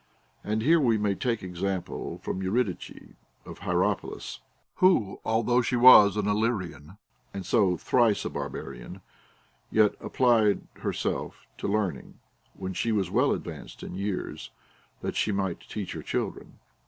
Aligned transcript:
And 0.43 0.63
here 0.63 0.79
we 0.79 0.97
may 0.97 1.13
take 1.13 1.43
example 1.43 2.17
from 2.23 2.41
Eurydice 2.41 2.91
of 3.45 3.59
Hierapolis, 3.59 4.39
who, 4.77 5.19
although 5.23 5.61
she 5.61 5.75
was 5.75 6.17
an 6.17 6.27
Illyrian, 6.27 6.97
and 7.35 7.45
so 7.45 7.77
thrice 7.77 8.25
a 8.25 8.31
barbarian, 8.31 9.01
yet 9.69 9.93
applied 9.99 10.61
herself 10.77 11.45
to 11.59 11.67
learning 11.67 12.15
ΛνΙιοη 12.59 12.75
she 12.77 12.91
was 12.91 13.11
well 13.11 13.31
advanced 13.31 13.83
in 13.83 13.93
years, 13.93 14.49
that 15.01 15.15
she 15.15 15.31
miiilit 15.31 15.67
teach 15.67 15.91
her 15.91 16.01
children. 16.01 16.57